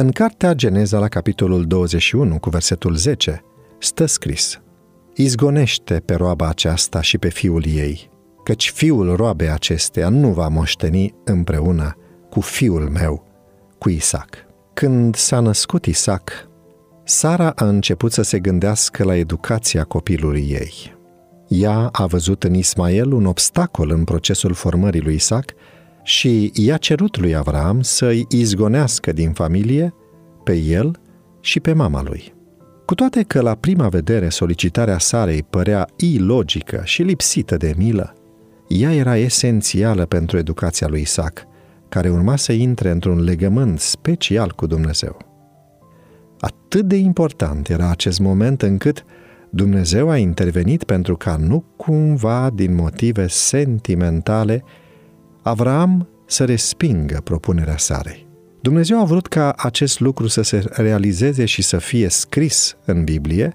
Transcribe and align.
În 0.00 0.10
cartea 0.10 0.52
Geneza 0.52 0.98
la 0.98 1.08
capitolul 1.08 1.66
21 1.66 2.38
cu 2.38 2.50
versetul 2.50 2.94
10 2.94 3.44
stă 3.78 4.06
scris 4.06 4.60
Izgonește 5.14 6.02
pe 6.04 6.14
roaba 6.14 6.48
aceasta 6.48 7.00
și 7.00 7.18
pe 7.18 7.28
fiul 7.28 7.64
ei, 7.66 8.10
căci 8.44 8.70
fiul 8.70 9.16
roabei 9.16 9.50
acesteia 9.50 10.08
nu 10.08 10.28
va 10.28 10.48
moșteni 10.48 11.14
împreună 11.24 11.96
cu 12.30 12.40
fiul 12.40 12.88
meu, 12.88 13.26
cu 13.78 13.88
Isaac. 13.88 14.28
Când 14.74 15.14
s-a 15.14 15.40
născut 15.40 15.86
Isaac, 15.86 16.48
Sara 17.04 17.50
a 17.50 17.66
început 17.66 18.12
să 18.12 18.22
se 18.22 18.38
gândească 18.38 19.04
la 19.04 19.16
educația 19.16 19.84
copilului 19.84 20.48
ei. 20.50 20.96
Ea 21.48 21.88
a 21.92 22.06
văzut 22.06 22.44
în 22.44 22.54
Ismael 22.54 23.12
un 23.12 23.26
obstacol 23.26 23.90
în 23.90 24.04
procesul 24.04 24.52
formării 24.52 25.02
lui 25.02 25.14
Isaac 25.14 25.54
și 26.10 26.50
i-a 26.54 26.76
cerut 26.76 27.18
lui 27.18 27.34
Avram 27.34 27.80
să-i 27.82 28.26
izgonească 28.28 29.12
din 29.12 29.32
familie 29.32 29.94
pe 30.44 30.56
el 30.56 31.00
și 31.40 31.60
pe 31.60 31.72
mama 31.72 32.02
lui. 32.02 32.34
Cu 32.84 32.94
toate 32.94 33.22
că 33.22 33.40
la 33.40 33.54
prima 33.54 33.88
vedere 33.88 34.28
solicitarea 34.28 34.98
Sarei 34.98 35.42
părea 35.42 35.88
ilogică 35.96 36.80
și 36.84 37.02
lipsită 37.02 37.56
de 37.56 37.74
milă, 37.76 38.14
ea 38.68 38.94
era 38.94 39.16
esențială 39.16 40.06
pentru 40.06 40.38
educația 40.38 40.86
lui 40.88 41.00
Isaac, 41.00 41.46
care 41.88 42.10
urma 42.10 42.36
să 42.36 42.52
intre 42.52 42.90
într-un 42.90 43.20
legământ 43.22 43.80
special 43.80 44.52
cu 44.52 44.66
Dumnezeu. 44.66 45.16
Atât 46.40 46.86
de 46.86 46.96
important 46.96 47.68
era 47.68 47.90
acest 47.90 48.18
moment 48.18 48.62
încât 48.62 49.04
Dumnezeu 49.50 50.08
a 50.08 50.16
intervenit 50.16 50.84
pentru 50.84 51.16
ca 51.16 51.36
nu 51.36 51.64
cumva 51.76 52.50
din 52.54 52.74
motive 52.74 53.26
sentimentale 53.26 54.64
Avram 55.42 56.08
să 56.26 56.44
respingă 56.44 57.20
propunerea 57.24 57.76
Sarei. 57.76 58.28
Dumnezeu 58.62 59.00
a 59.00 59.04
vrut 59.04 59.26
ca 59.26 59.52
acest 59.56 60.00
lucru 60.00 60.26
să 60.26 60.42
se 60.42 60.64
realizeze 60.70 61.44
și 61.44 61.62
să 61.62 61.78
fie 61.78 62.08
scris 62.08 62.76
în 62.84 63.04
Biblie 63.04 63.54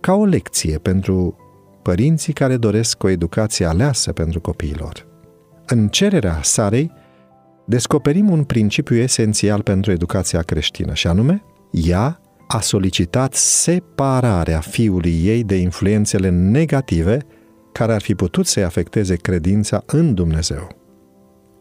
ca 0.00 0.14
o 0.14 0.24
lecție 0.24 0.78
pentru 0.78 1.36
părinții 1.82 2.32
care 2.32 2.56
doresc 2.56 3.02
o 3.02 3.08
educație 3.08 3.66
aleasă 3.66 4.12
pentru 4.12 4.40
copiilor. 4.40 5.06
În 5.66 5.88
cererea 5.88 6.40
Sarei, 6.42 6.92
descoperim 7.66 8.30
un 8.30 8.44
principiu 8.44 8.96
esențial 8.96 9.62
pentru 9.62 9.92
educația 9.92 10.42
creștină, 10.42 10.94
și 10.94 11.06
anume, 11.06 11.42
ea 11.70 12.20
a 12.48 12.60
solicitat 12.60 13.34
separarea 13.34 14.60
fiului 14.60 15.20
ei 15.24 15.44
de 15.44 15.56
influențele 15.56 16.28
negative 16.30 17.18
care 17.72 17.92
ar 17.92 18.00
fi 18.00 18.14
putut 18.14 18.46
să-i 18.46 18.64
afecteze 18.64 19.16
credința 19.16 19.82
în 19.86 20.14
Dumnezeu. 20.14 20.85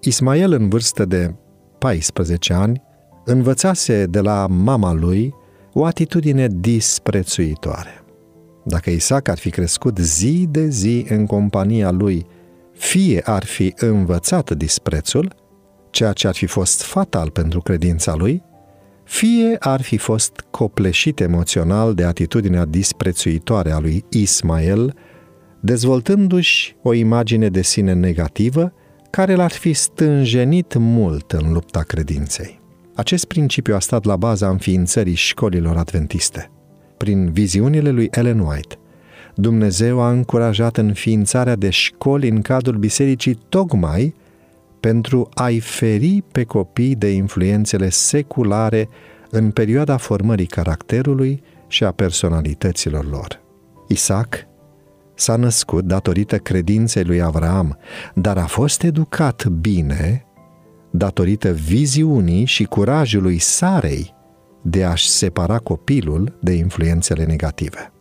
Ismael, 0.05 0.51
în 0.51 0.69
vârstă 0.69 1.05
de 1.05 1.35
14 1.77 2.53
ani, 2.53 2.81
învățase 3.25 4.05
de 4.05 4.19
la 4.19 4.47
mama 4.49 4.93
lui 4.93 5.33
o 5.73 5.85
atitudine 5.85 6.47
disprețuitoare. 6.51 8.03
Dacă 8.65 8.89
Isaac 8.89 9.27
ar 9.27 9.37
fi 9.37 9.49
crescut 9.49 9.97
zi 9.97 10.47
de 10.49 10.67
zi 10.67 11.05
în 11.09 11.25
compania 11.25 11.91
lui, 11.91 12.25
fie 12.73 13.21
ar 13.25 13.45
fi 13.45 13.73
învățat 13.77 14.51
disprețul, 14.51 15.35
ceea 15.89 16.13
ce 16.13 16.27
ar 16.27 16.35
fi 16.35 16.45
fost 16.45 16.81
fatal 16.81 17.29
pentru 17.29 17.61
credința 17.61 18.15
lui, 18.15 18.43
fie 19.03 19.55
ar 19.59 19.81
fi 19.81 19.97
fost 19.97 20.45
copleșit 20.51 21.19
emoțional 21.19 21.93
de 21.93 22.03
atitudinea 22.03 22.65
disprețuitoare 22.65 23.71
a 23.71 23.79
lui 23.79 24.05
Ismael, 24.09 24.95
dezvoltându-și 25.61 26.75
o 26.81 26.93
imagine 26.93 27.49
de 27.49 27.61
sine 27.61 27.93
negativă 27.93 28.73
care 29.15 29.35
l-ar 29.35 29.51
fi 29.51 29.73
stânjenit 29.73 30.75
mult 30.77 31.31
în 31.31 31.53
lupta 31.53 31.81
credinței. 31.81 32.59
Acest 32.95 33.25
principiu 33.25 33.75
a 33.75 33.79
stat 33.79 34.03
la 34.03 34.15
baza 34.15 34.49
înființării 34.49 35.13
școlilor 35.13 35.77
adventiste. 35.77 36.51
Prin 36.97 37.31
viziunile 37.31 37.89
lui 37.89 38.07
Ellen 38.11 38.39
White, 38.39 38.75
Dumnezeu 39.35 40.01
a 40.01 40.09
încurajat 40.09 40.77
înființarea 40.77 41.55
de 41.55 41.69
școli 41.69 42.29
în 42.29 42.41
cadrul 42.41 42.77
bisericii 42.77 43.39
tocmai 43.49 44.15
pentru 44.79 45.29
a-i 45.33 45.59
feri 45.59 46.23
pe 46.31 46.43
copii 46.43 46.95
de 46.95 47.07
influențele 47.11 47.89
seculare 47.89 48.89
în 49.29 49.51
perioada 49.51 49.97
formării 49.97 50.45
caracterului 50.45 51.41
și 51.67 51.83
a 51.83 51.91
personalităților 51.91 53.09
lor. 53.09 53.41
Isaac 53.87 54.47
s-a 55.15 55.35
născut 55.35 55.85
datorită 55.85 56.37
credinței 56.37 57.03
lui 57.03 57.21
Avram, 57.21 57.77
dar 58.13 58.37
a 58.37 58.45
fost 58.45 58.83
educat 58.83 59.45
bine 59.47 60.25
datorită 60.91 61.51
viziunii 61.51 62.45
și 62.45 62.63
curajului 62.63 63.39
Sarei 63.39 64.13
de 64.61 64.83
a-și 64.83 65.09
separa 65.09 65.57
copilul 65.57 66.37
de 66.41 66.51
influențele 66.51 67.25
negative. 67.25 67.91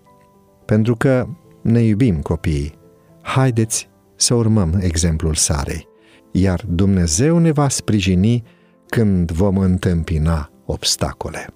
Pentru 0.65 0.95
că 0.97 1.27
ne 1.63 1.81
iubim 1.81 2.21
copiii, 2.21 2.75
haideți 3.23 3.89
să 4.17 4.35
urmăm 4.35 4.79
exemplul 4.81 5.35
Sarei, 5.35 5.87
iar 6.33 6.65
Dumnezeu 6.69 7.39
ne 7.39 7.51
va 7.51 7.69
sprijini 7.69 8.45
când 8.87 9.31
vom 9.31 9.59
întâmpina 9.59 10.51
obstacole. 10.65 11.47